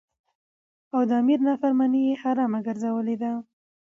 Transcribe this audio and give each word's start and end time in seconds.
او 0.93 1.01
د 1.09 1.11
امیر 1.21 1.39
نافرمانی 1.47 2.01
یی 2.07 2.19
حرامه 2.21 2.59
ګرځولی 2.67 3.15
ده. 3.21 3.31